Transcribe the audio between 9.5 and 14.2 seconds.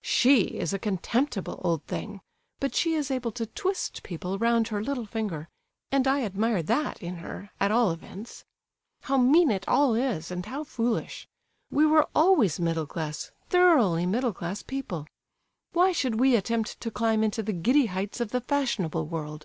it all is, and how foolish! We were always middle class, thoroughly